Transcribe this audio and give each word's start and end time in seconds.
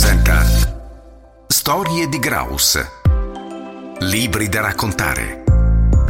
presenta 0.00 0.42
Storie 1.46 2.08
di 2.08 2.18
Graus. 2.18 2.82
Libri 3.98 4.48
da 4.48 4.62
raccontare. 4.62 5.44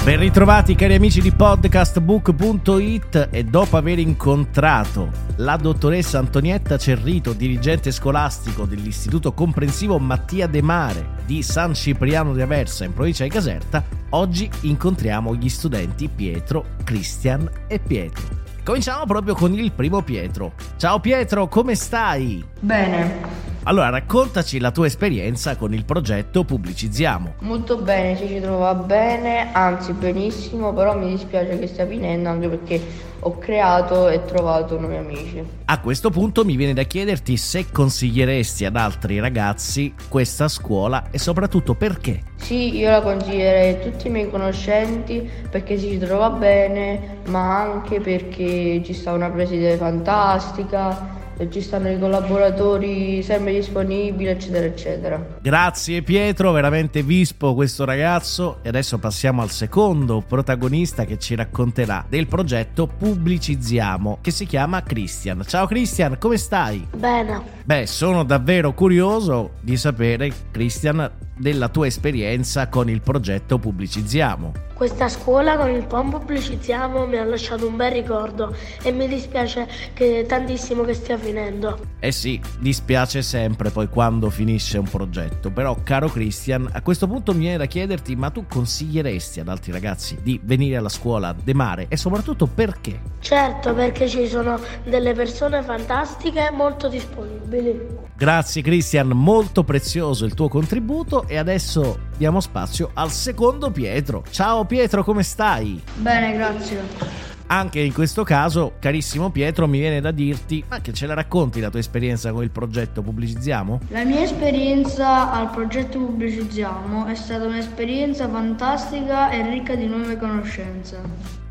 Ben 0.05 0.21
ritrovati 0.21 0.77
cari 0.77 0.95
amici 0.95 1.21
di 1.21 1.33
podcastbook.it 1.33 3.31
e 3.33 3.43
dopo 3.43 3.77
aver 3.77 3.99
incontrato 3.99 5.11
la 5.39 5.57
dottoressa 5.57 6.21
Antonietta 6.21 6.79
Cerrito, 6.79 7.33
dirigente 7.33 7.91
scolastico 7.91 8.65
dell'Istituto 8.65 9.33
Comprensivo 9.33 9.99
Mattia 9.99 10.47
De 10.47 10.63
Mare 10.63 11.17
di 11.27 11.43
San 11.43 11.75
Cipriano 11.75 12.33
di 12.33 12.43
Aversa 12.43 12.85
in 12.85 12.93
provincia 12.93 13.25
di 13.25 13.31
Caserta, 13.31 13.83
oggi 14.11 14.49
incontriamo 14.61 15.35
gli 15.35 15.49
studenti 15.49 16.07
Pietro, 16.07 16.77
Cristian 16.85 17.51
e 17.67 17.81
Pietro. 17.81 18.39
Cominciamo 18.63 19.05
proprio 19.05 19.35
con 19.35 19.53
il 19.53 19.73
primo 19.73 20.01
Pietro. 20.03 20.53
Ciao 20.77 21.01
Pietro, 21.01 21.49
come 21.49 21.75
stai? 21.75 22.45
Bene, 22.61 23.40
Allora, 23.65 23.91
raccontaci 23.91 24.59
la 24.59 24.71
tua 24.71 24.87
esperienza 24.87 25.57
con 25.57 25.75
il 25.75 25.85
progetto 25.85 26.45
Pubblicizziamo. 26.45 27.35
molto 27.41 27.77
bene, 27.77 28.17
ci 28.17 28.27
si 28.27 28.41
trova 28.41 28.75
bene, 28.75 29.53
anzi 29.53 29.93
benissimo, 29.93 30.73
però 30.73 30.97
mi 30.97 31.11
dispiace 31.11 31.59
che 31.59 31.67
stia 31.67 31.87
finendo 31.87 32.31
anche 32.31 32.49
perché 32.49 32.81
ho 33.21 33.37
creato 33.39 34.09
e 34.09 34.25
trovato 34.25 34.81
nuovi 34.81 34.97
amici. 34.97 35.45
A 35.67 35.79
questo 35.81 36.09
punto 36.09 36.43
mi 36.43 36.57
viene 36.57 36.73
da 36.73 36.85
chiederti 36.85 37.37
se 37.37 37.71
consiglieresti 37.71 38.65
ad 38.65 38.77
altri 38.77 39.21
ragazzi 39.21 39.93
questa 40.09 40.49
scuola 40.49 41.11
e 41.11 41.19
soprattutto 41.19 41.75
perché. 41.75 42.23
Sì, 42.37 42.77
io 42.79 42.89
la 42.91 43.03
consiglierei 43.03 43.75
a 43.75 43.91
tutti 43.91 44.07
i 44.07 44.11
miei 44.11 44.31
conoscenti 44.31 45.29
perché 45.51 45.77
si 45.77 45.99
trova 45.99 46.31
bene, 46.31 47.19
ma 47.27 47.61
anche 47.61 48.01
perché 48.01 48.81
ci 48.83 48.95
sta 48.95 49.13
una 49.13 49.29
preside 49.29 49.77
fantastica, 49.77 51.19
e 51.41 51.51
ci 51.51 51.63
stanno 51.63 51.89
i 51.89 51.99
collaboratori 51.99 53.23
sempre 53.23 53.55
disponibili, 53.55 54.29
eccetera, 54.29 54.67
eccetera. 54.67 55.27
Grazie 55.41 56.03
Pietro, 56.03 56.53
veramente 56.53 57.03
vispo 57.03 57.55
questo 57.55 57.87
ragazzo 57.87 58.59
e 58.61 58.69
adesso 58.69 58.99
passiamo 58.99 59.41
al 59.41 59.49
secondo 59.49 60.21
protagonista 60.21 61.07
che 61.07 61.19
ci 61.19 61.35
racconterà 61.35 62.05
del 62.07 62.27
progetto 62.27 62.87
Pubblicizziamo 62.87 64.19
che 64.21 64.31
si 64.31 64.45
chiama 64.45 64.83
Christian. 64.83 65.43
Ciao 65.47 65.67
Christian, 65.67 66.19
come 66.19 66.37
stai? 66.37 66.87
Bene, 66.95 67.41
Beh, 67.65 67.87
sono 67.87 68.23
davvero 68.23 68.75
curioso 68.75 69.53
di 69.63 69.79
sapere 69.79 70.31
Christian 70.51 71.11
della 71.41 71.69
tua 71.69 71.87
esperienza 71.87 72.69
con 72.69 72.91
il 72.91 73.01
progetto 73.01 73.59
Pubblicizziamo. 73.59 74.53
questa 74.75 75.09
scuola 75.09 75.57
con 75.57 75.71
il 75.71 75.87
POM 75.87 76.11
pubblicizziamo 76.11 77.07
mi 77.07 77.17
ha 77.17 77.25
lasciato 77.25 77.67
un 77.67 77.77
bel 77.77 77.93
ricordo 77.93 78.55
e 78.83 78.93
mi 78.93 79.09
dispiace 79.09 79.67
che 79.95 80.25
tantissimo 80.29 80.85
che 80.85 80.95
stia 80.95 81.17
finendo. 81.19 81.79
Eh 81.99 82.13
sì, 82.13 82.41
dispiace 82.59 83.23
sempre 83.23 83.71
poi 83.71 83.89
quando 83.89 84.31
finisce 84.31 84.79
un 84.79 84.89
progetto, 84.89 85.51
però 85.51 85.77
caro 85.83 86.09
Christian, 86.09 86.69
a 86.73 86.83
questo 86.83 87.07
punto 87.07 87.33
mi 87.33 87.41
viene 87.41 87.57
da 87.59 87.67
chiederti, 87.67 88.17
ma 88.17 88.31
tu 88.31 88.47
consiglieresti 88.47 89.41
ad 89.41 89.49
altri 89.49 89.73
ragazzi 89.73 90.19
di 90.23 90.39
venire 90.43 90.77
alla 90.77 90.89
scuola 90.89 91.35
De 91.35 91.55
Mare 91.55 91.87
e 91.89 91.97
soprattutto 91.97 92.47
perché? 92.47 93.01
Certo, 93.21 93.75
perché 93.75 94.09
ci 94.09 94.27
sono 94.27 94.59
delle 94.85 95.13
persone 95.15 95.63
fantastiche 95.63 96.51
molto 96.53 96.89
disponibili. 96.89 98.09
Grazie 98.17 98.61
Christian, 98.61 99.09
molto 99.09 99.65
prezioso 99.65 100.27
il 100.27 100.35
tuo 100.35 100.49
contributo 100.49 101.27
e 101.31 101.37
adesso 101.37 102.09
diamo 102.17 102.41
spazio 102.41 102.91
al 102.95 103.13
secondo 103.13 103.71
Pietro. 103.71 104.25
Ciao 104.31 104.65
Pietro, 104.65 105.05
come 105.05 105.23
stai? 105.23 105.81
Bene, 105.95 106.33
grazie. 106.33 107.29
Anche 107.47 107.79
in 107.81 107.93
questo 107.93 108.25
caso, 108.25 108.75
carissimo 108.81 109.31
Pietro, 109.31 109.69
mi 109.69 109.79
viene 109.79 110.01
da 110.01 110.11
dirti, 110.11 110.65
ma 110.69 110.81
che 110.81 110.93
ce 110.93 111.07
la 111.07 111.15
racconti 111.15 111.61
la 111.61 111.71
tua 111.71 111.79
esperienza 111.79 112.33
con 112.33 112.43
il 112.43 112.51
progetto 112.51 113.03
Pubblicizziamo? 113.03 113.81
La 113.89 114.05
mia 114.05 114.23
esperienza 114.23 115.33
al 115.33 115.51
progetto 115.51 115.99
Pubblicizziamo 115.99 117.07
è 117.07 117.15
stata 117.15 117.45
un'esperienza 117.45 118.29
fantastica 118.29 119.31
e 119.31 119.49
ricca 119.49 119.77
di 119.77 119.87
nuove 119.87 120.17
conoscenze. 120.17 120.99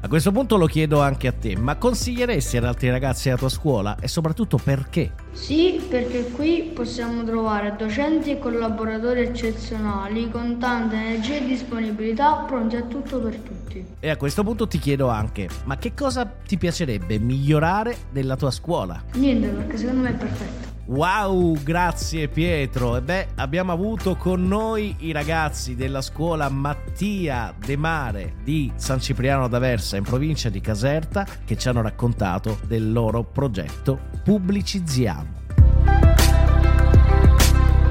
A 0.09 0.13
questo 0.13 0.31
punto 0.31 0.57
lo 0.57 0.65
chiedo 0.65 1.01
anche 1.01 1.27
a 1.27 1.31
te, 1.31 1.55
ma 1.55 1.75
consiglieresti 1.75 2.57
ad 2.57 2.63
altri 2.63 2.89
ragazzi 2.89 3.25
della 3.25 3.37
tua 3.37 3.47
scuola 3.47 3.95
e 3.99 4.07
soprattutto 4.07 4.57
perché? 4.57 5.13
Sì, 5.33 5.79
perché 5.87 6.31
qui 6.31 6.71
possiamo 6.73 7.23
trovare 7.23 7.75
docenti 7.77 8.31
e 8.31 8.39
collaboratori 8.39 9.19
eccezionali 9.19 10.31
con 10.31 10.57
tanta 10.57 10.95
energia 10.95 11.35
e 11.35 11.45
disponibilità 11.45 12.43
pronti 12.47 12.75
a 12.75 12.81
tutto 12.81 13.19
per 13.19 13.35
tutti. 13.35 13.85
E 13.99 14.09
a 14.09 14.17
questo 14.17 14.43
punto 14.43 14.67
ti 14.67 14.79
chiedo 14.79 15.09
anche, 15.09 15.47
ma 15.65 15.77
che 15.77 15.93
cosa 15.93 16.25
ti 16.25 16.57
piacerebbe 16.57 17.19
migliorare 17.19 17.95
della 18.11 18.35
tua 18.35 18.49
scuola? 18.49 19.03
Niente, 19.13 19.49
perché 19.49 19.77
secondo 19.77 20.01
me 20.01 20.09
è 20.09 20.13
perfetto. 20.13 20.68
Wow, 20.89 21.61
grazie 21.61 22.27
Pietro. 22.29 22.97
E 22.97 23.01
beh, 23.01 23.27
abbiamo 23.35 23.71
avuto 23.71 24.15
con 24.15 24.47
noi 24.47 24.95
i 24.99 25.11
ragazzi 25.11 25.75
della 25.75 26.01
scuola 26.01 26.49
Mattia 26.49 27.53
De 27.55 27.77
Mare 27.77 28.33
di 28.43 28.71
San 28.75 28.99
Cipriano 28.99 29.47
d'Aversa 29.47 29.97
in 29.97 30.03
provincia 30.03 30.49
di 30.49 30.61
Caserta 30.61 31.27
che 31.45 31.57
ci 31.57 31.67
hanno 31.69 31.81
raccontato 31.81 32.59
del 32.65 32.91
loro 32.91 33.23
progetto 33.23 33.99
Pubblicizziamo. 34.23 35.37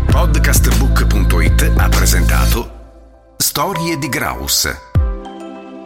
Podcastbook.it 0.07 1.73
ha 1.77 1.89
presentato 1.89 2.71
Storie 3.37 3.97
di 3.97 4.09
Graus. 4.09 4.69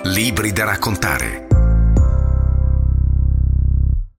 Libri 0.05 0.53
da 0.53 0.65
raccontare. 0.65 1.52